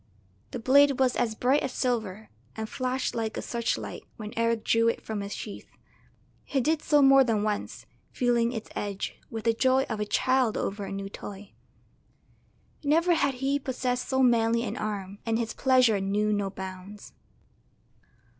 The 0.49 0.57
blade 0.57 0.97
was 0.97 1.15
as 1.15 1.35
bright 1.35 1.61
as 1.61 1.71
silver, 1.71 2.29
and 2.55 2.67
flashed 2.67 3.13
like 3.13 3.37
a 3.37 3.41
searchlight 3.43 4.01
when 4.17 4.33
Eric 4.35 4.65
drew 4.65 4.87
it 4.87 4.99
from 4.99 5.21
its 5.21 5.35
sheath. 5.35 5.69
He 6.43 6.59
did 6.59 6.81
so 6.81 7.03
more 7.03 7.23
than 7.23 7.43
once, 7.43 7.85
feeling 8.11 8.51
its 8.51 8.71
edge, 8.75 9.19
with 9.29 9.43
the 9.43 9.53
joy 9.53 9.83
of 9.89 9.99
a 9.99 10.05
child 10.07 10.57
over 10.57 10.85
a 10.85 10.91
new 10.91 11.07
toy. 11.07 11.51
Never 12.83 13.13
had 13.13 13.35
he 13.35 13.59
possessed 13.59 14.09
so 14.09 14.23
manly 14.23 14.63
an 14.63 14.75
arm, 14.75 15.19
and 15.23 15.37
his 15.37 15.53
pleasure 15.53 15.99
knew 16.01 16.33
no 16.33 16.49
bounds. 16.49 17.13